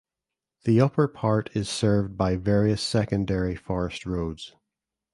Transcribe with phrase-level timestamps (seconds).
[0.63, 4.55] The upper part is served by various secondary forest roads.